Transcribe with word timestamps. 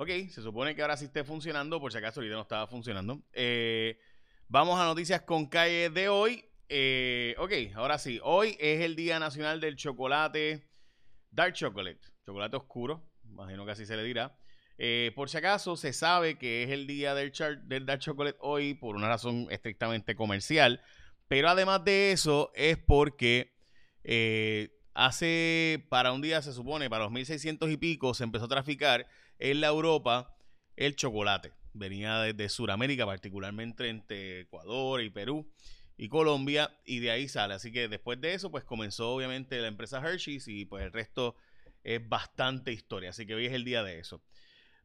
Ok, 0.00 0.10
se 0.30 0.42
supone 0.42 0.76
que 0.76 0.82
ahora 0.82 0.96
sí 0.96 1.06
esté 1.06 1.24
funcionando, 1.24 1.80
por 1.80 1.90
si 1.90 1.98
acaso 1.98 2.20
ahorita 2.20 2.36
no 2.36 2.42
estaba 2.42 2.68
funcionando. 2.68 3.20
Eh, 3.32 3.98
vamos 4.46 4.78
a 4.78 4.84
noticias 4.84 5.22
con 5.22 5.46
calle 5.46 5.90
de 5.90 6.08
hoy. 6.08 6.44
Eh, 6.68 7.34
ok, 7.36 7.74
ahora 7.74 7.98
sí, 7.98 8.20
hoy 8.22 8.56
es 8.60 8.80
el 8.82 8.94
Día 8.94 9.18
Nacional 9.18 9.60
del 9.60 9.74
Chocolate 9.74 10.62
Dark 11.32 11.54
Chocolate, 11.54 11.98
chocolate 12.24 12.56
oscuro, 12.56 13.10
imagino 13.24 13.66
que 13.66 13.72
así 13.72 13.86
se 13.86 13.96
le 13.96 14.04
dirá. 14.04 14.38
Eh, 14.78 15.10
por 15.16 15.30
si 15.30 15.38
acaso, 15.38 15.76
se 15.76 15.92
sabe 15.92 16.38
que 16.38 16.62
es 16.62 16.70
el 16.70 16.86
día 16.86 17.16
del, 17.16 17.32
Dark 17.84 17.98
Chocolate 17.98 18.38
hoy 18.40 18.74
por 18.74 18.94
una 18.94 19.08
razón 19.08 19.48
estrictamente 19.50 20.14
comercial, 20.14 20.80
pero 21.26 21.48
además 21.48 21.84
de 21.84 22.12
eso 22.12 22.52
es 22.54 22.78
porque 22.78 23.52
hace, 24.94 25.84
para 25.88 26.12
un 26.12 26.22
día 26.22 26.40
se 26.40 26.52
supone, 26.52 26.88
para 26.88 27.02
los 27.02 27.12
1600 27.12 27.68
y 27.68 27.76
pico, 27.78 28.14
se 28.14 28.22
empezó 28.22 28.44
a 28.44 28.48
traficar 28.48 29.08
en 29.38 29.60
la 29.60 29.68
Europa 29.68 30.36
el 30.76 30.96
chocolate. 30.96 31.52
Venía 31.72 32.20
desde 32.20 32.48
Sudamérica, 32.48 33.06
particularmente 33.06 33.88
entre 33.88 34.40
Ecuador 34.40 35.02
y 35.02 35.10
Perú 35.10 35.50
y 35.96 36.08
Colombia, 36.08 36.76
y 36.84 37.00
de 37.00 37.10
ahí 37.10 37.28
sale. 37.28 37.54
Así 37.54 37.72
que 37.72 37.88
después 37.88 38.20
de 38.20 38.34
eso, 38.34 38.50
pues 38.50 38.64
comenzó 38.64 39.10
obviamente 39.10 39.60
la 39.60 39.68
empresa 39.68 40.00
Hershey's 40.00 40.48
y 40.48 40.64
pues 40.64 40.84
el 40.84 40.92
resto 40.92 41.36
es 41.82 42.06
bastante 42.08 42.72
historia. 42.72 43.10
Así 43.10 43.26
que 43.26 43.34
hoy 43.34 43.46
es 43.46 43.52
el 43.52 43.64
día 43.64 43.82
de 43.82 43.98
eso. 43.98 44.22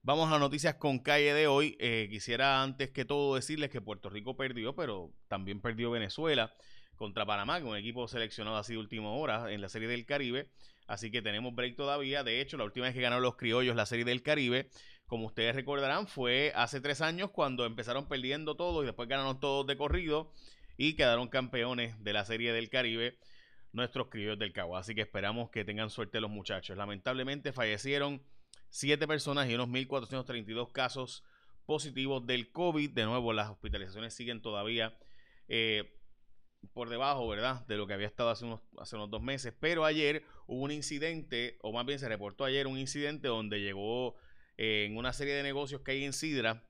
Vamos 0.01 0.31
a 0.31 0.39
noticias 0.39 0.75
con 0.75 0.99
calle 0.99 1.33
de 1.33 1.47
hoy. 1.47 1.77
Eh, 1.79 2.07
quisiera 2.09 2.61
antes 2.61 2.89
que 2.89 3.05
todo 3.05 3.35
decirles 3.35 3.69
que 3.69 3.79
Puerto 3.79 4.09
Rico 4.09 4.35
perdió, 4.35 4.75
pero 4.75 5.13
también 5.27 5.61
perdió 5.61 5.91
Venezuela 5.91 6.53
contra 7.03 7.25
Panamá, 7.25 7.59
que 7.59 7.65
un 7.65 7.75
equipo 7.75 8.07
seleccionado 8.07 8.55
así 8.55 8.71
de 8.71 8.79
última 8.79 9.11
hora 9.11 9.51
en 9.51 9.59
la 9.59 9.67
Serie 9.67 9.89
del 9.89 10.05
Caribe. 10.05 10.47
Así 10.87 11.11
que 11.11 11.21
tenemos 11.21 11.53
break 11.53 11.75
todavía. 11.75 12.23
De 12.23 12.39
hecho, 12.39 12.55
la 12.55 12.63
última 12.63 12.85
vez 12.85 12.95
que 12.95 13.01
ganaron 13.01 13.21
los 13.21 13.35
criollos 13.35 13.75
la 13.75 13.85
Serie 13.85 14.05
del 14.05 14.23
Caribe, 14.23 14.69
como 15.05 15.25
ustedes 15.25 15.53
recordarán, 15.53 16.07
fue 16.07 16.53
hace 16.55 16.79
tres 16.79 17.01
años 17.01 17.29
cuando 17.31 17.65
empezaron 17.65 18.07
perdiendo 18.07 18.55
todo 18.55 18.83
y 18.83 18.85
después 18.85 19.09
ganaron 19.09 19.41
todos 19.41 19.67
de 19.67 19.75
corrido 19.75 20.31
y 20.77 20.93
quedaron 20.93 21.27
campeones 21.27 22.01
de 22.01 22.13
la 22.13 22.23
Serie 22.23 22.53
del 22.53 22.69
Caribe 22.69 23.17
nuestros 23.73 24.07
criollos 24.07 24.39
del 24.39 24.53
Cabo. 24.53 24.77
Así 24.77 24.95
que 24.95 25.01
esperamos 25.01 25.49
que 25.49 25.65
tengan 25.65 25.89
suerte 25.89 26.21
los 26.21 26.31
muchachos. 26.31 26.77
Lamentablemente 26.77 27.51
fallecieron 27.51 28.21
siete 28.69 29.09
personas 29.09 29.49
y 29.49 29.55
unos 29.55 29.67
1.432 29.67 30.71
casos 30.71 31.25
positivos 31.65 32.25
del 32.25 32.49
COVID. 32.49 32.91
De 32.91 33.03
nuevo, 33.03 33.33
las 33.33 33.49
hospitalizaciones 33.49 34.13
siguen 34.13 34.41
todavía 34.41 34.97
eh, 35.49 35.99
por 36.73 36.89
debajo, 36.89 37.27
¿verdad? 37.27 37.65
De 37.67 37.77
lo 37.77 37.87
que 37.87 37.93
había 37.93 38.07
estado 38.07 38.29
hace 38.29 38.45
unos, 38.45 38.61
hace 38.77 38.95
unos 38.95 39.09
dos 39.09 39.21
meses. 39.21 39.53
Pero 39.59 39.85
ayer 39.85 40.23
hubo 40.47 40.63
un 40.63 40.71
incidente, 40.71 41.57
o 41.61 41.71
más 41.71 41.85
bien 41.85 41.99
se 41.99 42.07
reportó 42.07 42.45
ayer 42.45 42.67
un 42.67 42.77
incidente 42.77 43.27
donde 43.27 43.59
llegó 43.61 44.15
eh, 44.57 44.85
en 44.87 44.97
una 44.97 45.13
serie 45.13 45.33
de 45.33 45.43
negocios 45.43 45.81
que 45.81 45.91
hay 45.91 46.03
en 46.03 46.13
Sidra, 46.13 46.63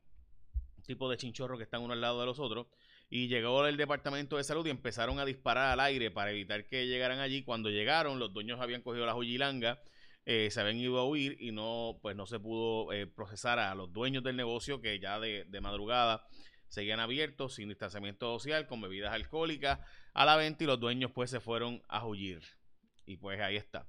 tipo 0.85 1.09
de 1.09 1.17
chinchorro 1.17 1.57
que 1.57 1.63
están 1.63 1.81
uno 1.81 1.93
al 1.93 2.01
lado 2.01 2.19
de 2.19 2.25
los 2.25 2.39
otros, 2.39 2.67
y 3.09 3.27
llegó 3.27 3.65
el 3.67 3.77
departamento 3.77 4.37
de 4.37 4.43
salud 4.43 4.65
y 4.65 4.71
empezaron 4.71 5.19
a 5.19 5.25
disparar 5.25 5.71
al 5.71 5.79
aire 5.79 6.09
para 6.09 6.31
evitar 6.31 6.65
que 6.65 6.87
llegaran 6.87 7.19
allí. 7.19 7.43
Cuando 7.43 7.69
llegaron, 7.69 8.19
los 8.19 8.33
dueños 8.33 8.59
habían 8.59 8.81
cogido 8.81 9.05
la 9.05 9.13
joyilanga, 9.13 9.81
eh, 10.25 10.49
se 10.49 10.61
habían 10.61 10.77
ido 10.77 10.97
a 10.97 11.07
huir 11.07 11.37
y 11.39 11.51
no, 11.51 11.99
pues 12.01 12.15
no 12.15 12.25
se 12.25 12.39
pudo 12.39 12.91
eh, 12.91 13.07
procesar 13.07 13.59
a 13.59 13.75
los 13.75 13.91
dueños 13.91 14.23
del 14.23 14.35
negocio 14.35 14.81
que 14.81 14.99
ya 14.99 15.19
de, 15.19 15.43
de 15.45 15.61
madrugada 15.61 16.25
seguían 16.73 16.99
abiertos 16.99 17.53
sin 17.53 17.69
distanciamiento 17.69 18.25
social, 18.33 18.65
con 18.65 18.81
bebidas 18.81 19.13
alcohólicas 19.13 19.79
a 20.13 20.25
la 20.25 20.35
venta 20.35 20.63
y 20.63 20.67
los 20.67 20.79
dueños 20.79 21.11
pues 21.11 21.29
se 21.29 21.39
fueron 21.39 21.83
a 21.87 22.05
huir. 22.05 22.41
Y 23.05 23.17
pues 23.17 23.39
ahí 23.39 23.57
está. 23.57 23.87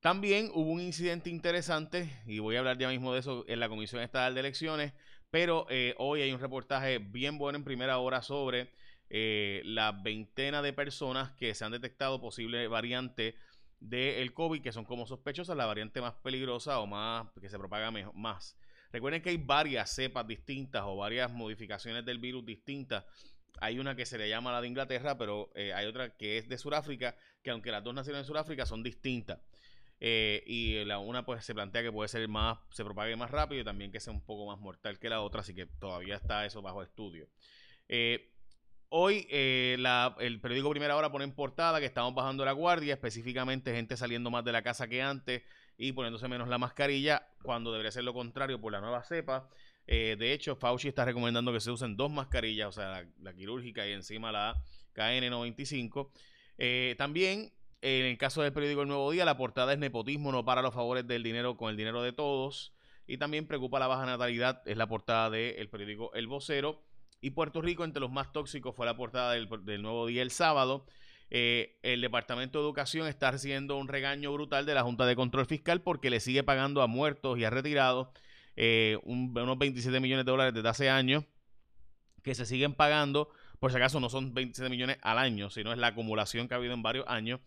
También 0.00 0.50
hubo 0.54 0.70
un 0.70 0.80
incidente 0.80 1.28
interesante, 1.28 2.08
y 2.24 2.38
voy 2.38 2.54
a 2.54 2.60
hablar 2.60 2.78
ya 2.78 2.88
mismo 2.88 3.12
de 3.12 3.18
eso 3.18 3.44
en 3.48 3.58
la 3.58 3.68
Comisión 3.68 4.00
Estatal 4.00 4.32
de 4.32 4.40
Elecciones, 4.40 4.92
pero 5.30 5.66
eh, 5.70 5.96
hoy 5.98 6.22
hay 6.22 6.30
un 6.32 6.38
reportaje 6.38 6.98
bien 6.98 7.36
bueno 7.36 7.58
en 7.58 7.64
primera 7.64 7.98
hora 7.98 8.22
sobre 8.22 8.70
eh, 9.10 9.60
la 9.64 9.90
veintena 9.90 10.62
de 10.62 10.72
personas 10.72 11.32
que 11.32 11.52
se 11.52 11.64
han 11.64 11.72
detectado 11.72 12.20
posible 12.20 12.68
variante 12.68 13.34
del 13.80 14.32
COVID, 14.32 14.62
que 14.62 14.70
son 14.70 14.84
como 14.84 15.04
sospechosas, 15.04 15.56
la 15.56 15.66
variante 15.66 16.00
más 16.00 16.14
peligrosa 16.14 16.78
o 16.78 16.86
más 16.86 17.26
que 17.40 17.48
se 17.48 17.58
propaga 17.58 17.90
más. 17.90 18.56
Recuerden 18.92 19.20
que 19.22 19.30
hay 19.30 19.36
varias 19.36 19.90
cepas 19.90 20.26
distintas 20.26 20.82
o 20.86 20.96
varias 20.96 21.30
modificaciones 21.30 22.04
del 22.04 22.18
virus 22.18 22.44
distintas. 22.44 23.04
Hay 23.60 23.78
una 23.78 23.94
que 23.94 24.06
se 24.06 24.16
le 24.18 24.28
llama 24.28 24.52
la 24.52 24.60
de 24.60 24.68
Inglaterra, 24.68 25.18
pero 25.18 25.50
eh, 25.54 25.72
hay 25.74 25.86
otra 25.86 26.16
que 26.16 26.38
es 26.38 26.48
de 26.48 26.56
Sudáfrica, 26.56 27.16
que 27.42 27.50
aunque 27.50 27.70
las 27.70 27.84
dos 27.84 27.94
naciones 27.94 28.22
de 28.22 28.26
Sudáfrica 28.26 28.64
son 28.64 28.82
distintas. 28.82 29.40
Eh, 30.00 30.44
y 30.46 30.84
la 30.84 31.00
una 31.00 31.24
pues 31.26 31.44
se 31.44 31.54
plantea 31.54 31.82
que 31.82 31.90
puede 31.90 32.08
ser 32.08 32.26
más, 32.28 32.58
se 32.70 32.84
propague 32.84 33.16
más 33.16 33.30
rápido 33.30 33.62
y 33.62 33.64
también 33.64 33.90
que 33.90 33.98
sea 33.98 34.12
un 34.12 34.24
poco 34.24 34.46
más 34.46 34.60
mortal 34.60 34.98
que 34.98 35.08
la 35.08 35.20
otra, 35.20 35.40
así 35.40 35.54
que 35.54 35.66
todavía 35.66 36.14
está 36.14 36.46
eso 36.46 36.62
bajo 36.62 36.82
estudio. 36.82 37.28
Eh, 37.88 38.30
hoy 38.90 39.26
el 39.30 40.40
periódico 40.40 40.70
Primera 40.70 40.96
Hora 40.96 41.10
pone 41.10 41.24
en 41.24 41.34
portada 41.34 41.80
que 41.80 41.86
estamos 41.86 42.14
bajando 42.14 42.44
la 42.44 42.52
guardia, 42.52 42.94
específicamente 42.94 43.74
gente 43.74 43.96
saliendo 43.96 44.30
más 44.30 44.44
de 44.44 44.52
la 44.52 44.62
casa 44.62 44.86
que 44.86 45.02
antes, 45.02 45.42
y 45.78 45.92
poniéndose 45.92 46.26
menos 46.26 46.48
la 46.48 46.58
mascarilla, 46.58 47.28
cuando 47.42 47.70
debería 47.70 47.92
ser 47.92 48.02
lo 48.02 48.12
contrario 48.12 48.60
por 48.60 48.72
la 48.72 48.80
nueva 48.80 49.04
cepa. 49.04 49.48
Eh, 49.86 50.16
de 50.18 50.32
hecho, 50.32 50.56
Fauci 50.56 50.88
está 50.88 51.04
recomendando 51.04 51.52
que 51.52 51.60
se 51.60 51.70
usen 51.70 51.96
dos 51.96 52.10
mascarillas, 52.10 52.68
o 52.68 52.72
sea, 52.72 53.06
la, 53.22 53.32
quirúrgica 53.32 53.86
y 53.86 53.92
encima 53.92 54.32
la 54.32 54.60
KN95. 54.94 56.10
Eh, 56.58 56.96
también, 56.98 57.52
en 57.80 58.06
el 58.06 58.18
caso 58.18 58.42
del 58.42 58.52
periódico 58.52 58.82
El 58.82 58.88
Nuevo 58.88 59.10
Día, 59.12 59.24
la 59.24 59.36
portada 59.36 59.72
es 59.72 59.78
nepotismo, 59.78 60.32
no 60.32 60.44
para 60.44 60.62
los 60.62 60.74
favores 60.74 61.06
del 61.06 61.22
dinero 61.22 61.56
con 61.56 61.70
el 61.70 61.76
dinero 61.76 62.02
de 62.02 62.12
todos. 62.12 62.74
Y 63.06 63.16
también 63.16 63.46
preocupa 63.46 63.78
la 63.78 63.86
baja 63.86 64.04
natalidad, 64.04 64.62
es 64.66 64.76
la 64.76 64.88
portada 64.88 65.30
del 65.30 65.70
periódico 65.70 66.12
El 66.12 66.26
Vocero. 66.26 66.82
Y 67.20 67.30
Puerto 67.30 67.62
Rico, 67.62 67.84
entre 67.84 68.00
los 68.00 68.10
más 68.10 68.32
tóxicos, 68.32 68.74
fue 68.74 68.84
la 68.84 68.96
portada 68.96 69.32
del, 69.32 69.48
del 69.64 69.80
Nuevo 69.80 70.06
Día 70.06 70.22
el 70.22 70.32
sábado. 70.32 70.86
Eh, 71.30 71.78
el 71.82 72.00
Departamento 72.00 72.58
de 72.58 72.64
Educación 72.64 73.06
está 73.06 73.30
recibiendo 73.30 73.76
un 73.76 73.88
regaño 73.88 74.32
brutal 74.32 74.64
de 74.66 74.74
la 74.74 74.82
Junta 74.82 75.06
de 75.06 75.16
Control 75.16 75.46
Fiscal 75.46 75.82
porque 75.82 76.10
le 76.10 76.20
sigue 76.20 76.42
pagando 76.42 76.80
a 76.82 76.86
muertos 76.86 77.38
y 77.38 77.44
a 77.44 77.50
retirados 77.50 78.08
eh, 78.56 78.98
unos 79.04 79.58
27 79.58 80.00
millones 80.00 80.24
de 80.24 80.30
dólares 80.30 80.54
desde 80.54 80.68
hace 80.68 80.90
años 80.90 81.24
que 82.22 82.34
se 82.34 82.46
siguen 82.46 82.74
pagando. 82.74 83.30
Por 83.60 83.70
si 83.70 83.76
acaso 83.76 84.00
no 84.00 84.08
son 84.08 84.34
27 84.34 84.70
millones 84.70 84.98
al 85.02 85.18
año, 85.18 85.50
sino 85.50 85.72
es 85.72 85.78
la 85.78 85.88
acumulación 85.88 86.48
que 86.48 86.54
ha 86.54 86.56
habido 86.56 86.74
en 86.74 86.82
varios 86.82 87.06
años. 87.08 87.40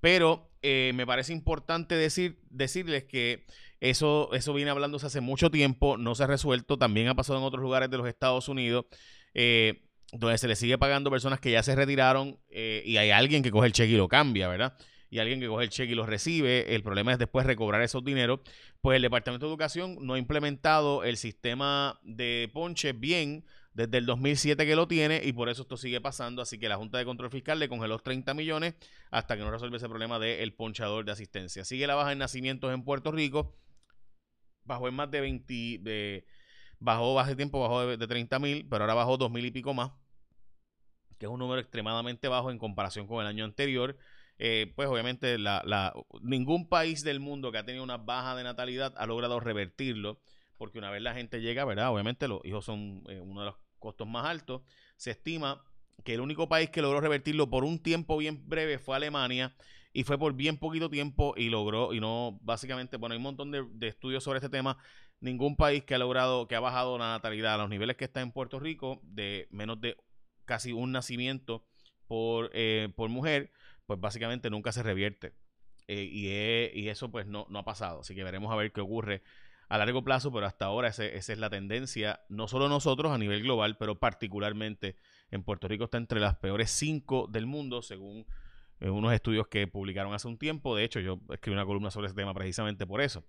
Pero 0.00 0.50
eh, 0.62 0.92
me 0.94 1.06
parece 1.06 1.32
importante 1.32 1.94
decir, 1.94 2.38
decirles 2.50 3.04
que 3.04 3.46
eso, 3.80 4.30
eso 4.32 4.54
viene 4.54 4.70
hablándose 4.70 5.06
hace 5.06 5.20
mucho 5.20 5.50
tiempo, 5.50 5.96
no 5.96 6.14
se 6.14 6.24
ha 6.24 6.26
resuelto, 6.26 6.78
también 6.78 7.08
ha 7.08 7.14
pasado 7.14 7.38
en 7.38 7.44
otros 7.44 7.62
lugares 7.62 7.90
de 7.90 7.98
los 7.98 8.08
Estados 8.08 8.48
Unidos. 8.48 8.86
Eh, 9.34 9.87
donde 10.12 10.38
se 10.38 10.48
le 10.48 10.56
sigue 10.56 10.78
pagando 10.78 11.10
personas 11.10 11.40
que 11.40 11.50
ya 11.50 11.62
se 11.62 11.74
retiraron 11.74 12.38
eh, 12.48 12.82
y 12.84 12.96
hay 12.96 13.10
alguien 13.10 13.42
que 13.42 13.50
coge 13.50 13.66
el 13.66 13.72
cheque 13.72 13.92
y 13.92 13.96
lo 13.96 14.08
cambia, 14.08 14.48
¿verdad? 14.48 14.76
Y 15.10 15.18
alguien 15.18 15.40
que 15.40 15.48
coge 15.48 15.64
el 15.64 15.70
cheque 15.70 15.92
y 15.92 15.94
lo 15.94 16.06
recibe. 16.06 16.74
El 16.74 16.82
problema 16.82 17.12
es 17.12 17.18
después 17.18 17.46
recobrar 17.46 17.80
esos 17.82 18.04
dineros. 18.04 18.40
Pues 18.80 18.96
el 18.96 19.02
Departamento 19.02 19.46
de 19.46 19.52
Educación 19.52 19.96
no 20.00 20.14
ha 20.14 20.18
implementado 20.18 21.02
el 21.02 21.16
sistema 21.16 21.98
de 22.02 22.50
ponche 22.52 22.92
bien 22.92 23.44
desde 23.72 23.98
el 23.98 24.06
2007 24.06 24.66
que 24.66 24.76
lo 24.76 24.88
tiene 24.88 25.20
y 25.24 25.32
por 25.32 25.48
eso 25.48 25.62
esto 25.62 25.76
sigue 25.76 26.00
pasando. 26.00 26.42
Así 26.42 26.58
que 26.58 26.68
la 26.68 26.76
Junta 26.76 26.98
de 26.98 27.04
Control 27.04 27.30
Fiscal 27.30 27.58
le 27.58 27.68
congeló 27.68 27.94
los 27.94 28.02
30 28.02 28.34
millones 28.34 28.74
hasta 29.10 29.36
que 29.36 29.42
no 29.42 29.50
resuelve 29.50 29.78
ese 29.78 29.88
problema 29.88 30.18
del 30.18 30.52
ponchador 30.52 31.04
de 31.04 31.12
asistencia. 31.12 31.64
Sigue 31.64 31.86
la 31.86 31.94
baja 31.94 32.12
en 32.12 32.18
nacimientos 32.18 32.72
en 32.72 32.84
Puerto 32.84 33.10
Rico. 33.10 33.56
Bajó 34.64 34.88
en 34.88 34.94
más 34.94 35.10
de 35.10 35.20
20... 35.20 35.78
De, 35.80 36.26
Bajó 36.80 37.18
hace 37.18 37.34
tiempo, 37.34 37.60
bajó 37.60 37.86
de, 37.96 38.06
30 38.06 38.38
mil, 38.38 38.66
pero 38.68 38.84
ahora 38.84 38.94
bajó 38.94 39.16
2 39.16 39.30
mil 39.30 39.44
y 39.44 39.50
pico 39.50 39.74
más, 39.74 39.90
que 41.18 41.26
es 41.26 41.30
un 41.30 41.38
número 41.38 41.60
extremadamente 41.60 42.28
bajo 42.28 42.50
en 42.50 42.58
comparación 42.58 43.06
con 43.06 43.20
el 43.20 43.26
año 43.26 43.44
anterior. 43.44 43.96
Eh, 44.38 44.72
pues 44.76 44.88
obviamente 44.88 45.36
la, 45.36 45.92
ningún 46.22 46.68
país 46.68 47.02
del 47.02 47.18
mundo 47.18 47.50
que 47.50 47.58
ha 47.58 47.64
tenido 47.64 47.82
una 47.82 47.96
baja 47.96 48.36
de 48.36 48.44
natalidad 48.44 48.94
ha 48.96 49.06
logrado 49.06 49.40
revertirlo, 49.40 50.20
porque 50.56 50.78
una 50.78 50.90
vez 50.90 51.02
la 51.02 51.14
gente 51.14 51.40
llega, 51.40 51.64
¿verdad? 51.64 51.92
Obviamente 51.92 52.28
los 52.28 52.44
hijos 52.44 52.64
son 52.64 53.02
eh, 53.08 53.20
uno 53.20 53.40
de 53.40 53.46
los 53.46 53.56
costos 53.80 54.06
más 54.06 54.26
altos. 54.26 54.62
Se 54.96 55.10
estima 55.10 55.64
que 56.04 56.14
el 56.14 56.20
único 56.20 56.48
país 56.48 56.70
que 56.70 56.82
logró 56.82 57.00
revertirlo 57.00 57.50
por 57.50 57.64
un 57.64 57.82
tiempo 57.82 58.16
bien 58.16 58.48
breve 58.48 58.78
fue 58.78 58.94
Alemania 58.96 59.56
y 59.92 60.04
fue 60.04 60.18
por 60.18 60.34
bien 60.34 60.58
poquito 60.58 60.88
tiempo 60.90 61.34
y 61.36 61.48
logró, 61.48 61.92
y 61.92 62.00
no, 62.00 62.38
básicamente, 62.42 62.96
bueno, 62.98 63.14
hay 63.14 63.16
un 63.16 63.24
montón 63.24 63.50
de, 63.50 63.64
de 63.72 63.88
estudios 63.88 64.22
sobre 64.22 64.38
este 64.38 64.48
tema 64.48 64.78
ningún 65.20 65.56
país 65.56 65.84
que 65.84 65.94
ha 65.94 65.98
logrado, 65.98 66.48
que 66.48 66.56
ha 66.56 66.60
bajado 66.60 66.98
la 66.98 67.10
natalidad 67.10 67.54
a 67.54 67.58
los 67.58 67.70
niveles 67.70 67.96
que 67.96 68.04
está 68.04 68.20
en 68.20 68.32
Puerto 68.32 68.60
Rico, 68.60 69.00
de 69.02 69.48
menos 69.50 69.80
de 69.80 69.96
casi 70.44 70.72
un 70.72 70.92
nacimiento 70.92 71.64
por, 72.06 72.50
eh, 72.54 72.88
por 72.96 73.10
mujer, 73.10 73.50
pues 73.86 74.00
básicamente 74.00 74.50
nunca 74.50 74.72
se 74.72 74.82
revierte. 74.82 75.34
Eh, 75.86 76.02
y, 76.02 76.80
y, 76.80 76.88
eso 76.88 77.10
pues 77.10 77.26
no, 77.26 77.46
no 77.48 77.60
ha 77.60 77.64
pasado. 77.64 78.00
Así 78.00 78.14
que 78.14 78.24
veremos 78.24 78.52
a 78.52 78.56
ver 78.56 78.72
qué 78.72 78.80
ocurre 78.80 79.22
a 79.68 79.78
largo 79.78 80.02
plazo, 80.02 80.32
pero 80.32 80.46
hasta 80.46 80.64
ahora 80.64 80.88
esa 80.88 81.04
es 81.04 81.38
la 81.38 81.50
tendencia, 81.50 82.20
no 82.28 82.48
solo 82.48 82.68
nosotros 82.68 83.12
a 83.12 83.18
nivel 83.18 83.42
global, 83.42 83.76
pero 83.76 83.98
particularmente 83.98 84.96
en 85.30 85.42
Puerto 85.42 85.68
Rico 85.68 85.84
está 85.84 85.98
entre 85.98 86.20
las 86.20 86.36
peores 86.36 86.70
cinco 86.70 87.28
del 87.30 87.46
mundo, 87.46 87.82
según 87.82 88.26
eh, 88.80 88.88
unos 88.88 89.12
estudios 89.12 89.46
que 89.48 89.66
publicaron 89.66 90.14
hace 90.14 90.28
un 90.28 90.38
tiempo. 90.38 90.74
De 90.74 90.84
hecho, 90.84 91.00
yo 91.00 91.20
escribí 91.30 91.54
una 91.54 91.66
columna 91.66 91.90
sobre 91.90 92.06
ese 92.06 92.16
tema 92.16 92.32
precisamente 92.32 92.86
por 92.86 93.00
eso. 93.02 93.24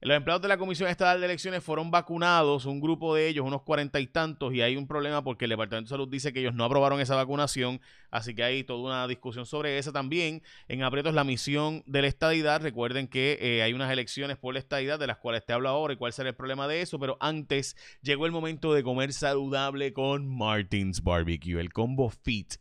Los 0.00 0.16
empleados 0.16 0.40
de 0.42 0.46
la 0.46 0.58
Comisión 0.58 0.88
Estatal 0.88 1.18
de 1.18 1.26
Elecciones 1.26 1.64
fueron 1.64 1.90
vacunados, 1.90 2.66
un 2.66 2.80
grupo 2.80 3.16
de 3.16 3.26
ellos, 3.26 3.44
unos 3.44 3.62
cuarenta 3.62 3.98
y 3.98 4.06
tantos, 4.06 4.54
y 4.54 4.62
hay 4.62 4.76
un 4.76 4.86
problema 4.86 5.24
porque 5.24 5.46
el 5.46 5.48
Departamento 5.48 5.88
de 5.88 5.90
Salud 5.90 6.08
dice 6.08 6.32
que 6.32 6.38
ellos 6.38 6.54
no 6.54 6.62
aprobaron 6.64 7.00
esa 7.00 7.16
vacunación, 7.16 7.80
así 8.12 8.32
que 8.32 8.44
hay 8.44 8.62
toda 8.62 8.78
una 8.78 9.08
discusión 9.08 9.44
sobre 9.44 9.76
eso 9.76 9.90
también. 9.90 10.40
En 10.68 10.84
aprietos 10.84 11.14
la 11.14 11.24
misión 11.24 11.82
de 11.86 12.02
la 12.02 12.06
estadidad, 12.06 12.62
recuerden 12.62 13.08
que 13.08 13.38
eh, 13.40 13.62
hay 13.64 13.72
unas 13.72 13.90
elecciones 13.90 14.36
por 14.36 14.54
la 14.54 14.60
estadidad 14.60 15.00
de 15.00 15.08
las 15.08 15.16
cuales 15.16 15.44
te 15.44 15.52
hablo 15.52 15.68
ahora 15.68 15.94
y 15.94 15.96
cuál 15.96 16.12
será 16.12 16.28
el 16.28 16.36
problema 16.36 16.68
de 16.68 16.80
eso, 16.80 17.00
pero 17.00 17.16
antes 17.18 17.76
llegó 18.00 18.24
el 18.24 18.30
momento 18.30 18.72
de 18.74 18.84
comer 18.84 19.12
saludable 19.12 19.92
con 19.92 20.28
Martins 20.28 21.02
Barbecue, 21.02 21.60
el 21.60 21.72
combo 21.72 22.08
fit. 22.08 22.54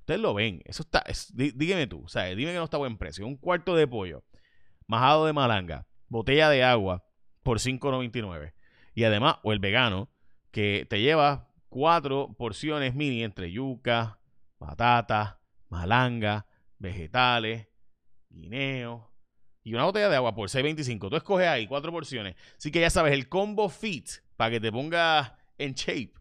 Ustedes 0.00 0.20
lo 0.20 0.34
ven, 0.34 0.60
eso 0.64 0.82
está, 0.82 1.04
dígame 1.34 1.86
tú, 1.86 2.02
o 2.04 2.08
sea, 2.08 2.24
dime 2.24 2.50
que 2.50 2.58
no 2.58 2.64
está 2.64 2.78
a 2.78 2.80
buen 2.80 2.98
precio, 2.98 3.24
un 3.28 3.36
cuarto 3.36 3.76
de 3.76 3.86
pollo, 3.86 4.24
majado 4.88 5.24
de 5.26 5.32
malanga 5.32 5.86
botella 6.10 6.50
de 6.50 6.62
agua 6.62 7.06
por 7.42 7.58
5.99. 7.58 8.52
Y 8.94 9.04
además, 9.04 9.36
o 9.42 9.54
el 9.54 9.60
vegano, 9.60 10.10
que 10.50 10.86
te 10.90 11.00
lleva 11.00 11.48
cuatro 11.70 12.34
porciones 12.36 12.94
mini 12.94 13.22
entre 13.22 13.50
yuca, 13.50 14.20
patata, 14.58 15.40
malanga, 15.70 16.46
vegetales, 16.78 17.68
guineo 18.28 19.10
y 19.62 19.74
una 19.74 19.84
botella 19.84 20.08
de 20.08 20.16
agua 20.16 20.34
por 20.34 20.48
6.25. 20.48 21.08
Tú 21.08 21.16
escoges 21.16 21.46
ahí 21.46 21.66
cuatro 21.66 21.92
porciones. 21.92 22.34
Así 22.58 22.70
que 22.70 22.80
ya 22.80 22.90
sabes, 22.90 23.12
el 23.12 23.28
combo 23.28 23.68
fit 23.68 24.08
para 24.36 24.50
que 24.50 24.60
te 24.60 24.72
pongas 24.72 25.32
en 25.58 25.74
shape. 25.74 26.12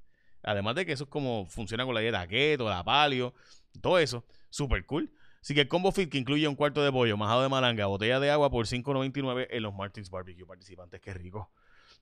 Además 0.44 0.76
de 0.76 0.86
que 0.86 0.94
eso 0.94 1.06
es 1.06 1.10
como 1.10 1.46
funciona 1.48 1.86
con 1.86 1.96
la 1.96 2.02
dieta 2.02 2.28
keto, 2.28 2.70
la 2.70 2.84
palio, 2.84 3.34
todo 3.82 4.00
eso. 4.00 4.26
Super 4.50 4.86
cool. 4.86 5.12
Así 5.42 5.54
que 5.54 5.62
el 5.62 5.68
combo 5.68 5.92
fit 5.92 6.10
que 6.10 6.18
incluye 6.18 6.48
un 6.48 6.56
cuarto 6.56 6.84
de 6.84 6.92
pollo, 6.92 7.18
majado 7.18 7.44
de 7.44 7.50
malanga, 7.50 7.86
botella 7.86 8.20
de 8.20 8.30
agua 8.30 8.50
por 8.50 8.66
$5.99 8.66 9.48
en 9.50 9.64
los 9.64 9.74
Martins 9.74 10.10
Barbecue 10.10 10.46
participantes. 10.46 11.00
Qué 11.00 11.14
rico. 11.14 11.52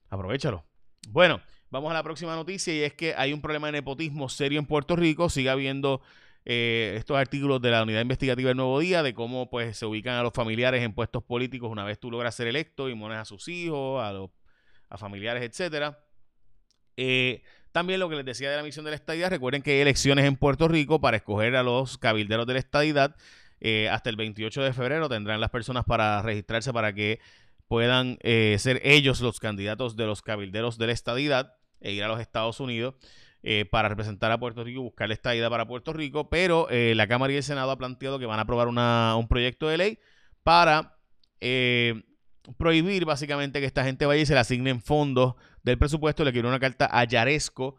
Aprovechalo. 0.09 0.65
Bueno, 1.09 1.41
vamos 1.69 1.91
a 1.91 1.93
la 1.93 2.03
próxima 2.03 2.35
noticia 2.35 2.73
y 2.73 2.81
es 2.81 2.93
que 2.93 3.13
hay 3.15 3.33
un 3.33 3.41
problema 3.41 3.67
de 3.67 3.73
nepotismo 3.73 4.27
serio 4.29 4.59
en 4.59 4.65
Puerto 4.65 4.95
Rico. 4.95 5.29
Sigue 5.29 5.49
habiendo 5.49 6.01
eh, 6.45 6.95
estos 6.97 7.17
artículos 7.17 7.61
de 7.61 7.71
la 7.71 7.83
unidad 7.83 8.01
investigativa 8.01 8.47
del 8.49 8.57
Nuevo 8.57 8.79
Día 8.79 9.03
de 9.03 9.13
cómo 9.13 9.49
pues 9.49 9.77
se 9.77 9.85
ubican 9.85 10.15
a 10.15 10.23
los 10.23 10.33
familiares 10.33 10.81
en 10.81 10.93
puestos 10.93 11.23
políticos 11.23 11.69
una 11.69 11.83
vez 11.83 11.99
tú 11.99 12.09
logras 12.09 12.35
ser 12.35 12.47
electo 12.47 12.89
y 12.89 12.95
mones 12.95 13.17
a 13.17 13.25
sus 13.25 13.47
hijos, 13.47 14.01
a 14.01 14.13
los 14.13 14.31
a 14.89 14.97
familiares, 14.97 15.43
etcétera. 15.43 15.99
Eh, 16.95 17.43
también 17.77 17.99
lo 17.99 18.09
que 18.09 18.15
les 18.15 18.25
decía 18.25 18.49
de 18.49 18.57
la 18.57 18.63
misión 18.63 18.85
de 18.85 18.89
la 18.89 18.95
estadidad, 18.95 19.29
recuerden 19.29 19.61
que 19.61 19.73
hay 19.73 19.81
elecciones 19.81 20.25
en 20.25 20.35
Puerto 20.35 20.67
Rico 20.67 20.99
para 20.99 21.17
escoger 21.17 21.55
a 21.55 21.61
los 21.61 21.99
cabilderos 21.99 22.47
de 22.47 22.53
la 22.53 22.59
estadidad. 22.59 23.15
Eh, 23.61 23.87
hasta 23.91 24.09
el 24.09 24.15
28 24.15 24.63
de 24.63 24.73
febrero 24.73 25.07
tendrán 25.09 25.39
las 25.39 25.51
personas 25.51 25.85
para 25.85 26.23
registrarse 26.23 26.73
para 26.73 26.91
que 26.93 27.19
puedan 27.67 28.17
eh, 28.21 28.55
ser 28.57 28.81
ellos 28.83 29.21
los 29.21 29.39
candidatos 29.39 29.95
de 29.95 30.07
los 30.07 30.23
cabilderos 30.23 30.79
de 30.79 30.87
la 30.87 30.91
estadidad 30.91 31.53
e 31.79 31.91
ir 31.91 32.03
a 32.03 32.07
los 32.07 32.19
Estados 32.19 32.59
Unidos 32.59 32.95
eh, 33.43 33.65
para 33.69 33.89
representar 33.89 34.31
a 34.31 34.39
Puerto 34.39 34.63
Rico 34.63 34.79
y 34.79 34.83
buscar 34.83 35.09
la 35.09 35.13
estadidad 35.13 35.51
para 35.51 35.67
Puerto 35.67 35.93
Rico. 35.93 36.31
Pero 36.31 36.67
la 36.71 37.07
Cámara 37.07 37.31
y 37.31 37.35
el 37.35 37.43
Senado 37.43 37.69
ha 37.69 37.77
planteado 37.77 38.17
que 38.17 38.25
van 38.25 38.39
a 38.39 38.41
aprobar 38.41 38.69
un 38.69 39.27
proyecto 39.27 39.67
de 39.67 39.77
ley 39.77 39.99
para 40.41 40.97
prohibir 42.57 43.05
básicamente 43.05 43.59
que 43.59 43.67
esta 43.67 43.83
gente 43.83 44.07
vaya 44.07 44.23
y 44.23 44.25
se 44.25 44.33
le 44.33 44.39
asignen 44.39 44.81
fondos 44.81 45.35
del 45.71 45.77
presupuesto. 45.77 46.23
Le 46.23 46.31
quiero 46.31 46.49
una 46.49 46.59
carta 46.59 46.89
a 46.91 47.03
Yaresco 47.03 47.75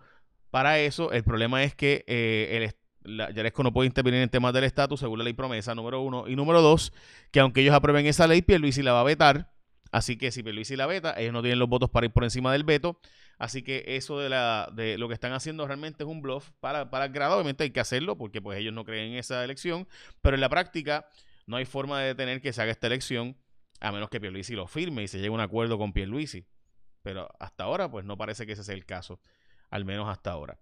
para 0.51 0.79
eso. 0.79 1.13
El 1.13 1.25
problema 1.25 1.65
es 1.65 1.75
que 1.75 2.05
eh, 2.07 2.71
Yaresco 3.05 3.63
no 3.63 3.73
puede 3.73 3.87
intervenir 3.87 4.21
en 4.21 4.29
temas 4.29 4.53
del 4.53 4.65
estatus 4.65 5.01
según 5.01 5.19
la 5.19 5.25
ley 5.25 5.33
promesa, 5.33 5.75
número 5.75 6.01
uno. 6.01 6.29
Y 6.29 6.37
número 6.37 6.63
dos, 6.63 6.93
que 7.31 7.41
aunque 7.41 7.61
ellos 7.61 7.75
aprueben 7.75 8.07
esa 8.07 8.27
ley, 8.27 8.43
Pierluisi 8.43 8.83
la 8.83 8.93
va 8.93 9.01
a 9.01 9.05
vetar. 9.05 9.53
Así 9.91 10.19
que 10.19 10.31
si 10.31 10.43
Pierluisi 10.43 10.77
la 10.77 10.87
veta, 10.87 11.15
ellos 11.17 11.33
no 11.33 11.41
tienen 11.41 11.59
los 11.59 11.69
votos 11.69 11.89
para 11.89 12.07
ir 12.07 12.13
por 12.13 12.25
encima 12.25 12.53
del 12.53 12.65
veto. 12.65 13.01
Así 13.39 13.63
que 13.63 13.85
eso 13.87 14.19
de, 14.19 14.29
la, 14.29 14.69
de 14.75 14.99
lo 14.99 15.09
que 15.09 15.15
están 15.15 15.33
haciendo 15.33 15.67
realmente 15.67 16.03
es 16.03 16.09
un 16.09 16.21
bluff 16.21 16.51
para, 16.61 16.91
para 16.91 17.07
el 17.07 17.13
grado. 17.13 17.37
Obviamente 17.37 17.65
hay 17.65 17.71
que 17.71 17.81
hacerlo 17.81 18.19
porque 18.19 18.43
pues 18.43 18.59
ellos 18.59 18.75
no 18.75 18.85
creen 18.85 19.13
en 19.13 19.19
esa 19.19 19.43
elección. 19.45 19.89
Pero 20.21 20.35
en 20.35 20.41
la 20.41 20.49
práctica 20.49 21.09
no 21.47 21.57
hay 21.57 21.65
forma 21.65 22.01
de 22.01 22.09
detener 22.09 22.43
que 22.43 22.53
se 22.53 22.61
haga 22.61 22.73
esta 22.73 22.89
elección 22.89 23.37
a 23.81 23.93
menos 23.93 24.11
que 24.11 24.21
Pierluisi 24.21 24.55
lo 24.55 24.67
firme 24.67 25.05
y 25.05 25.09
se 25.09 25.19
llegue 25.19 25.29
a 25.29 25.33
un 25.33 25.41
acuerdo 25.41 25.79
con 25.79 25.93
Pierluisi. 25.93 26.45
Pero 27.09 27.27
hasta 27.39 27.65
ahora, 27.65 27.91
pues 27.91 28.05
no 28.05 28.19
parece 28.19 28.45
que 28.45 28.53
ese 28.53 28.63
sea 28.63 28.75
el 28.75 28.85
caso, 28.85 29.19
al 29.71 29.87
menos 29.87 30.11
hasta 30.11 30.31
ahora. 30.31 30.59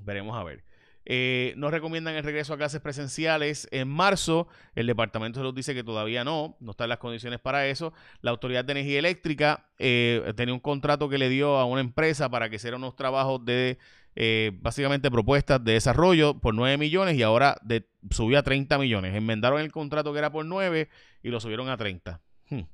Veremos 0.00 0.36
a 0.36 0.44
ver. 0.44 0.62
Eh, 1.06 1.54
nos 1.56 1.70
recomiendan 1.70 2.16
el 2.16 2.22
regreso 2.22 2.52
a 2.52 2.58
clases 2.58 2.82
presenciales 2.82 3.66
en 3.70 3.88
marzo. 3.88 4.46
El 4.74 4.88
Departamento 4.88 5.38
de 5.38 5.44
Salud 5.44 5.54
dice 5.54 5.74
que 5.74 5.82
todavía 5.82 6.22
no, 6.22 6.58
no 6.60 6.72
están 6.72 6.90
las 6.90 6.98
condiciones 6.98 7.40
para 7.40 7.66
eso. 7.66 7.94
La 8.20 8.30
Autoridad 8.30 8.62
de 8.66 8.72
Energía 8.72 8.98
Eléctrica 8.98 9.70
eh, 9.78 10.34
tenía 10.36 10.52
un 10.52 10.60
contrato 10.60 11.08
que 11.08 11.16
le 11.16 11.30
dio 11.30 11.56
a 11.56 11.64
una 11.64 11.80
empresa 11.80 12.28
para 12.28 12.50
que 12.50 12.56
hiciera 12.56 12.76
unos 12.76 12.94
trabajos 12.94 13.42
de 13.46 13.78
eh, 14.16 14.52
básicamente 14.60 15.10
propuestas 15.10 15.64
de 15.64 15.72
desarrollo 15.72 16.38
por 16.38 16.52
9 16.52 16.76
millones 16.76 17.16
y 17.16 17.22
ahora 17.22 17.56
de, 17.62 17.88
subió 18.10 18.38
a 18.38 18.42
30 18.42 18.76
millones. 18.76 19.14
Enmendaron 19.14 19.62
el 19.62 19.72
contrato 19.72 20.12
que 20.12 20.18
era 20.18 20.30
por 20.30 20.44
9 20.44 20.90
y 21.22 21.30
lo 21.30 21.40
subieron 21.40 21.70
a 21.70 21.78
30. 21.78 22.20
Hmm. 22.50 22.64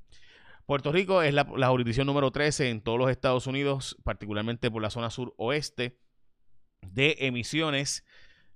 Puerto 0.65 0.93
Rico 0.93 1.21
es 1.21 1.33
la, 1.33 1.45
jurisdicción 1.67 2.07
número 2.07 2.31
13 2.31 2.69
en 2.69 2.81
todos 2.81 2.97
los 2.97 3.11
Estados 3.11 3.47
Unidos, 3.47 3.97
particularmente 4.03 4.71
por 4.71 4.81
la 4.81 4.89
zona 4.89 5.09
sur-oeste, 5.09 5.99
de 6.81 7.17
emisiones 7.19 8.05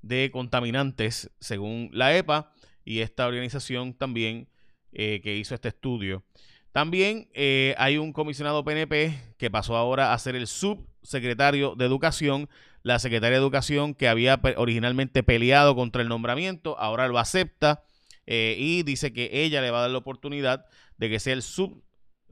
de 0.01 0.31
contaminantes, 0.31 1.31
según 1.39 1.89
la 1.91 2.15
EPA 2.15 2.53
y 2.85 2.99
esta 2.99 3.27
organización 3.27 3.93
también 3.93 4.49
eh, 4.93 5.19
que 5.21 5.35
hizo 5.35 5.53
este 5.53 5.67
estudio. 5.67 6.23
También 6.71 7.29
eh, 7.33 7.75
hay 7.77 7.97
un 7.97 8.13
comisionado 8.13 8.63
PNP 8.63 9.35
que 9.37 9.51
pasó 9.51 9.75
ahora 9.75 10.13
a 10.13 10.19
ser 10.19 10.35
el 10.35 10.47
subsecretario 10.47 11.75
de 11.75 11.85
Educación. 11.85 12.49
La 12.83 12.99
secretaria 12.99 13.37
de 13.37 13.43
Educación 13.43 13.95
que 13.95 14.07
había 14.07 14.39
originalmente 14.55 15.23
peleado 15.23 15.75
contra 15.75 16.01
el 16.01 16.07
nombramiento, 16.07 16.79
ahora 16.79 17.07
lo 17.09 17.19
acepta 17.19 17.83
eh, 18.27 18.55
y 18.57 18.83
dice 18.83 19.11
que 19.11 19.29
ella 19.43 19.61
le 19.61 19.71
va 19.71 19.79
a 19.79 19.81
dar 19.81 19.91
la 19.91 19.97
oportunidad 19.97 20.65
de 20.97 21.09
que 21.09 21.19
sea 21.19 21.33
el 21.33 21.41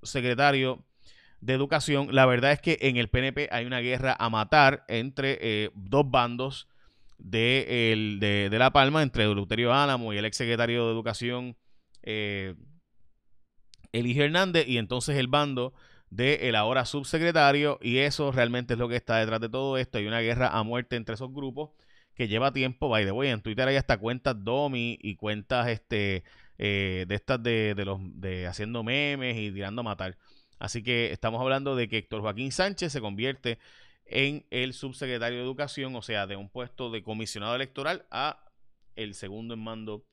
subsecretario 0.05 0.85
de 1.41 1.53
Educación. 1.53 2.09
La 2.11 2.25
verdad 2.25 2.51
es 2.51 2.61
que 2.61 2.77
en 2.81 2.97
el 2.97 3.09
PNP 3.09 3.49
hay 3.51 3.65
una 3.65 3.79
guerra 3.79 4.15
a 4.17 4.29
matar 4.29 4.85
entre 4.87 5.37
eh, 5.41 5.71
dos 5.75 6.09
bandos 6.09 6.67
de, 7.17 8.49
de, 8.51 8.59
La 8.59 8.71
Palma, 8.71 9.01
entre 9.01 9.23
Eleuterio 9.23 9.73
Álamo 9.73 10.13
y 10.13 10.17
el 10.17 10.25
exsecretario 10.25 10.85
de 10.85 10.91
Educación 10.91 11.57
eh, 12.03 12.55
Hernández, 13.93 14.67
y 14.67 14.77
entonces 14.77 15.17
el 15.17 15.27
bando 15.27 15.73
del 16.09 16.39
el 16.41 16.55
ahora 16.55 16.85
subsecretario, 16.85 17.79
y 17.81 17.97
eso 17.99 18.31
realmente 18.31 18.73
es 18.73 18.79
lo 18.79 18.89
que 18.89 18.95
está 18.95 19.17
detrás 19.17 19.39
de 19.39 19.49
todo 19.49 19.77
esto. 19.77 19.97
Hay 19.97 20.07
una 20.07 20.19
guerra 20.19 20.49
a 20.49 20.63
muerte 20.63 20.95
entre 20.95 21.15
esos 21.15 21.33
grupos 21.33 21.71
que 22.15 22.27
lleva 22.27 22.51
tiempo, 22.53 22.89
by 22.89 23.05
the 23.05 23.11
way, 23.11 23.29
en 23.29 23.41
Twitter 23.41 23.67
hay 23.67 23.75
hasta 23.75 23.97
cuentas 23.97 24.35
Domi 24.43 24.97
y 25.01 25.15
cuentas 25.15 25.67
este 25.67 26.23
eh, 26.57 27.05
de 27.07 27.15
estas 27.15 27.43
de, 27.43 27.75
de, 27.75 27.85
los 27.85 27.99
de 28.01 28.47
haciendo 28.47 28.83
memes 28.83 29.37
y 29.37 29.51
tirando 29.51 29.81
a 29.81 29.83
matar. 29.83 30.17
Así 30.57 30.81
que 30.81 31.11
estamos 31.11 31.41
hablando 31.41 31.75
de 31.75 31.89
que 31.89 31.97
Héctor 31.97 32.21
Joaquín 32.21 32.51
Sánchez 32.51 32.93
se 32.93 33.01
convierte 33.01 33.59
en 34.05 34.45
el 34.51 34.73
subsecretario 34.73 35.39
de 35.39 35.43
Educación, 35.43 35.95
o 35.95 36.01
sea, 36.01 36.27
de 36.27 36.35
un 36.37 36.49
puesto 36.49 36.89
de 36.91 37.03
comisionado 37.03 37.55
electoral 37.55 38.05
a 38.11 38.39
el 38.95 39.13
segundo 39.15 39.53
en 39.53 39.63
mando 39.63 40.05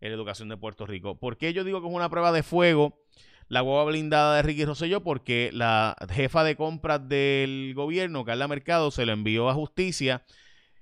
en 0.00 0.12
educación 0.12 0.48
de 0.48 0.56
Puerto 0.56 0.86
Rico. 0.86 1.18
¿Por 1.18 1.36
qué 1.36 1.52
yo 1.52 1.64
digo 1.64 1.80
que 1.80 1.88
es 1.88 1.94
una 1.94 2.08
prueba 2.08 2.30
de 2.30 2.44
fuego 2.44 3.00
la 3.48 3.62
guagua 3.62 3.90
blindada 3.90 4.36
de 4.36 4.42
Ricky 4.42 4.64
Rosselló? 4.64 5.02
Porque 5.02 5.50
la 5.52 5.96
jefa 6.10 6.44
de 6.44 6.54
compras 6.54 7.08
del 7.08 7.72
gobierno, 7.74 8.24
Carla 8.24 8.46
Mercado, 8.46 8.92
se 8.92 9.06
lo 9.06 9.12
envió 9.12 9.48
a 9.48 9.54
justicia 9.54 10.24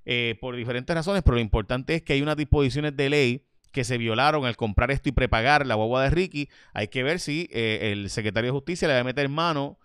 eh, 0.08 0.38
por 0.40 0.54
diferentes 0.54 0.94
razones, 0.94 1.24
pero 1.24 1.34
lo 1.34 1.40
importante 1.40 1.96
es 1.96 2.02
que 2.02 2.12
hay 2.12 2.22
unas 2.22 2.36
disposiciones 2.36 2.96
de 2.96 3.10
ley 3.10 3.46
que 3.72 3.82
se 3.82 3.98
violaron 3.98 4.46
al 4.46 4.56
comprar 4.56 4.92
esto 4.92 5.08
y 5.08 5.12
prepagar 5.12 5.66
la 5.66 5.74
guagua 5.74 6.04
de 6.04 6.10
Ricky. 6.10 6.48
Hay 6.72 6.86
que 6.86 7.02
ver 7.02 7.18
si 7.18 7.48
eh, 7.52 7.90
el 7.92 8.08
secretario 8.08 8.48
de 8.48 8.52
Justicia 8.52 8.86
le 8.86 8.94
va 8.94 9.00
a 9.00 9.04
meter 9.04 9.28
mano 9.28 9.80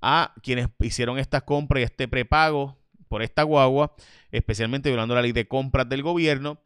a 0.00 0.32
quienes 0.42 0.68
hicieron 0.78 1.18
estas 1.18 1.42
compras 1.42 1.80
y 1.80 1.82
este 1.82 2.06
prepago 2.06 2.78
por 3.08 3.22
esta 3.22 3.42
guagua, 3.42 3.96
especialmente 4.30 4.90
violando 4.90 5.16
la 5.16 5.22
ley 5.22 5.32
de 5.32 5.48
compras 5.48 5.88
del 5.88 6.02
gobierno. 6.02 6.60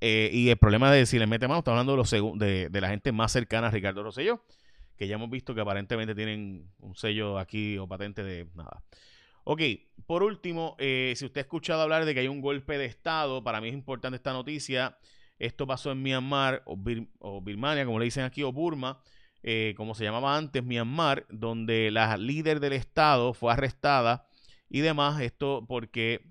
Eh, 0.00 0.30
y 0.32 0.50
el 0.50 0.56
problema 0.56 0.90
de 0.90 1.06
si 1.06 1.18
le 1.20 1.28
mete 1.28 1.46
mano, 1.46 1.60
estamos 1.60 1.78
hablando 1.78 1.92
de, 1.92 1.96
los 1.96 2.40
de 2.72 2.80
la 2.80 2.88
gente 2.88 3.12
más 3.12 3.30
cercana 3.30 3.68
a 3.68 3.70
Ricardo 3.70 4.02
Rosselló, 4.02 4.42
que 4.96 5.06
ya 5.06 5.14
hemos 5.14 5.30
visto 5.30 5.54
que 5.54 5.60
aparentemente 5.60 6.16
tienen 6.16 6.68
un 6.80 6.96
sello 6.96 7.38
aquí 7.38 7.78
o 7.78 7.86
patente 7.86 8.24
de 8.24 8.48
nada. 8.56 8.82
Ok, 9.50 9.62
por 10.04 10.22
último, 10.22 10.76
eh, 10.78 11.14
si 11.16 11.24
usted 11.24 11.38
ha 11.38 11.40
escuchado 11.40 11.80
hablar 11.80 12.04
de 12.04 12.12
que 12.12 12.20
hay 12.20 12.28
un 12.28 12.42
golpe 12.42 12.76
de 12.76 12.84
Estado, 12.84 13.42
para 13.42 13.62
mí 13.62 13.68
es 13.68 13.72
importante 13.72 14.16
esta 14.16 14.34
noticia. 14.34 14.98
Esto 15.38 15.66
pasó 15.66 15.90
en 15.90 16.02
Myanmar 16.02 16.62
o, 16.66 16.76
Birmania, 17.40 17.86
como 17.86 17.98
le 17.98 18.04
dicen 18.04 18.24
aquí, 18.24 18.42
o 18.42 18.52
Burma, 18.52 19.00
eh, 19.42 19.72
como 19.78 19.94
se 19.94 20.04
llamaba 20.04 20.36
antes, 20.36 20.62
Myanmar, 20.62 21.24
donde 21.30 21.90
la 21.90 22.18
líder 22.18 22.60
del 22.60 22.74
Estado 22.74 23.32
fue 23.32 23.50
arrestada 23.50 24.28
y 24.68 24.80
demás. 24.80 25.18
Esto 25.22 25.64
porque 25.66 26.26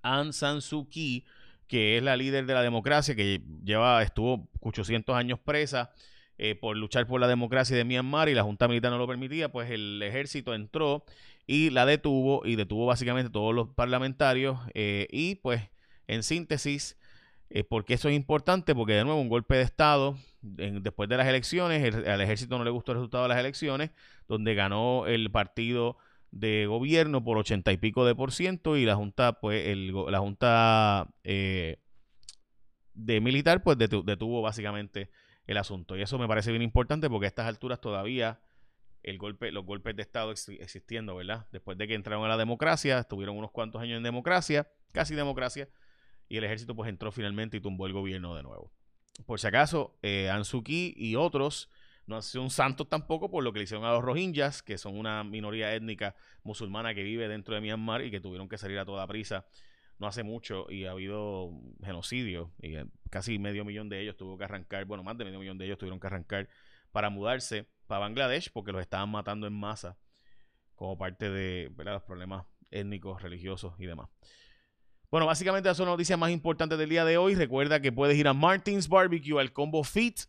Aung 0.00 0.32
San 0.32 0.62
Suu 0.62 0.88
Kyi, 0.88 1.26
que 1.66 1.98
es 1.98 2.02
la 2.02 2.16
líder 2.16 2.46
de 2.46 2.54
la 2.54 2.62
democracia, 2.62 3.14
que 3.14 3.42
lleva, 3.62 4.02
estuvo 4.02 4.48
800 4.62 5.14
años 5.14 5.38
presa, 5.38 5.92
eh, 6.38 6.54
por 6.54 6.74
luchar 6.78 7.06
por 7.06 7.20
la 7.20 7.28
democracia 7.28 7.76
de 7.76 7.84
Myanmar 7.84 8.30
y 8.30 8.34
la 8.34 8.42
Junta 8.42 8.66
Militar 8.66 8.90
no 8.90 8.96
lo 8.96 9.06
permitía, 9.06 9.52
pues 9.52 9.70
el 9.70 10.02
ejército 10.02 10.54
entró 10.54 11.04
y 11.50 11.70
la 11.70 11.84
detuvo 11.84 12.46
y 12.46 12.54
detuvo 12.54 12.86
básicamente 12.86 13.28
todos 13.28 13.52
los 13.52 13.70
parlamentarios 13.70 14.60
eh, 14.72 15.08
y 15.10 15.34
pues 15.34 15.60
en 16.06 16.22
síntesis, 16.22 16.96
eh, 17.50 17.64
porque 17.64 17.94
eso 17.94 18.08
es 18.08 18.14
importante, 18.14 18.72
porque 18.72 18.92
de 18.92 19.02
nuevo 19.02 19.20
un 19.20 19.28
golpe 19.28 19.56
de 19.56 19.62
Estado 19.62 20.16
después 20.42 21.08
de 21.08 21.16
las 21.16 21.26
elecciones, 21.26 21.92
al 22.06 22.20
ejército 22.20 22.56
no 22.56 22.62
le 22.62 22.70
gustó 22.70 22.92
el 22.92 22.98
resultado 22.98 23.24
de 23.24 23.30
las 23.30 23.38
elecciones, 23.38 23.90
donde 24.28 24.54
ganó 24.54 25.08
el 25.08 25.28
partido 25.32 25.96
de 26.30 26.66
gobierno 26.68 27.24
por 27.24 27.36
ochenta 27.36 27.72
y 27.72 27.78
pico 27.78 28.04
de 28.06 28.14
por 28.14 28.30
ciento 28.30 28.76
y 28.76 28.84
la 28.84 28.94
junta 28.94 29.40
pues 29.40 29.66
el, 29.66 29.92
la 30.06 30.20
junta 30.20 31.08
eh, 31.24 31.78
de 32.94 33.20
militar 33.20 33.64
pues 33.64 33.76
detuvo 33.76 34.40
básicamente 34.40 35.10
el 35.48 35.56
asunto. 35.56 35.96
Y 35.96 36.02
eso 36.02 36.16
me 36.16 36.28
parece 36.28 36.52
bien 36.52 36.62
importante 36.62 37.10
porque 37.10 37.26
a 37.26 37.28
estas 37.28 37.48
alturas 37.48 37.80
todavía 37.80 38.38
el 39.02 39.18
golpe 39.18 39.50
los 39.50 39.64
golpes 39.64 39.96
de 39.96 40.02
estado 40.02 40.30
existiendo 40.30 41.16
verdad 41.16 41.46
después 41.52 41.78
de 41.78 41.88
que 41.88 41.94
entraron 41.94 42.24
a 42.24 42.28
la 42.28 42.36
democracia 42.36 42.98
estuvieron 42.98 43.36
unos 43.36 43.50
cuantos 43.50 43.80
años 43.80 43.96
en 43.96 44.02
democracia 44.02 44.68
casi 44.92 45.14
democracia 45.14 45.68
y 46.30 46.36
el 46.36 46.44
ejército 46.44 46.74
pues 46.74 46.88
entró 46.88 47.12
finalmente 47.12 47.58
y 47.58 47.60
tumbó 47.60 47.86
el 47.86 47.92
gobierno 47.92 48.34
de 48.36 48.42
nuevo. 48.42 48.72
Por 49.26 49.40
si 49.40 49.48
acaso 49.48 49.98
eh, 50.00 50.30
Ansuki 50.30 50.94
y 50.96 51.16
otros 51.16 51.68
no 52.06 52.22
son 52.22 52.50
santos 52.50 52.88
tampoco 52.88 53.30
por 53.30 53.44
lo 53.44 53.52
que 53.52 53.58
le 53.58 53.64
hicieron 53.64 53.84
a 53.84 53.92
los 53.92 54.02
rohingyas, 54.02 54.62
que 54.62 54.78
son 54.78 54.96
una 54.96 55.22
minoría 55.24 55.74
étnica 55.74 56.14
musulmana 56.42 56.94
que 56.94 57.02
vive 57.02 57.28
dentro 57.28 57.54
de 57.54 57.60
Myanmar 57.60 58.02
y 58.02 58.10
que 58.10 58.20
tuvieron 58.20 58.48
que 58.48 58.58
salir 58.58 58.78
a 58.78 58.84
toda 58.84 59.06
prisa. 59.06 59.44
No 59.98 60.06
hace 60.06 60.22
mucho 60.22 60.66
y 60.70 60.86
ha 60.86 60.92
habido 60.92 61.50
genocidio 61.84 62.52
y 62.62 62.76
eh, 62.76 62.86
casi 63.10 63.38
medio 63.38 63.64
millón 63.64 63.88
de 63.88 64.00
ellos 64.00 64.16
tuvo 64.16 64.38
que 64.38 64.44
arrancar, 64.44 64.86
bueno, 64.86 65.02
más 65.02 65.18
de 65.18 65.24
medio 65.24 65.40
millón 65.40 65.58
de 65.58 65.66
ellos 65.66 65.78
tuvieron 65.78 66.00
que 66.00 66.06
arrancar 66.06 66.48
para 66.90 67.10
mudarse 67.10 67.66
para 67.90 68.06
Bangladesh 68.06 68.52
porque 68.52 68.70
los 68.70 68.80
estaban 68.80 69.10
matando 69.10 69.48
en 69.48 69.52
masa 69.52 69.98
como 70.76 70.96
parte 70.96 71.28
de 71.28 71.72
los 71.76 72.02
problemas 72.04 72.46
étnicos, 72.70 73.20
religiosos 73.20 73.74
y 73.78 73.86
demás. 73.86 74.08
Bueno, 75.10 75.26
básicamente 75.26 75.68
esas 75.68 75.76
son 75.76 75.86
las 75.86 75.94
noticias 75.94 76.16
más 76.16 76.30
importantes 76.30 76.78
del 76.78 76.88
día 76.88 77.04
de 77.04 77.18
hoy. 77.18 77.34
Recuerda 77.34 77.80
que 77.80 77.90
puedes 77.90 78.16
ir 78.16 78.28
a 78.28 78.32
Martins 78.32 78.88
Barbecue 78.88 79.40
al 79.40 79.52
Combo 79.52 79.82
Fit 79.82 80.20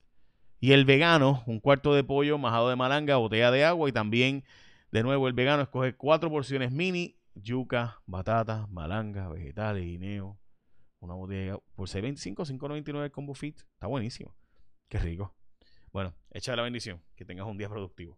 y 0.59 0.71
el 0.71 0.85
vegano, 0.85 1.43
un 1.45 1.59
cuarto 1.59 1.93
de 1.93 2.03
pollo, 2.03 2.39
majado 2.39 2.67
de 2.67 2.75
malanga, 2.75 3.17
botella 3.17 3.51
de 3.51 3.63
agua 3.63 3.87
y 3.87 3.91
también, 3.91 4.43
de 4.91 5.03
nuevo, 5.03 5.27
el 5.27 5.33
vegano 5.33 5.61
escoge 5.61 5.95
cuatro 5.95 6.31
porciones 6.31 6.71
mini, 6.71 7.19
yuca, 7.35 8.01
batata, 8.07 8.65
malanga, 8.71 9.29
vegetales, 9.29 9.85
guineo, 9.85 10.39
una 10.99 11.13
botella 11.13 11.59
por 11.75 11.87
6.25, 11.87 12.57
5.99 12.57 13.03
el 13.03 13.11
combo 13.11 13.35
fit. 13.35 13.59
Está 13.59 13.85
buenísimo. 13.85 14.35
Qué 14.89 14.97
rico. 14.97 15.35
Bueno, 15.91 16.15
echa 16.31 16.55
la 16.55 16.63
bendición. 16.63 17.01
Que 17.15 17.25
tengas 17.25 17.47
un 17.47 17.57
día 17.57 17.69
productivo. 17.69 18.17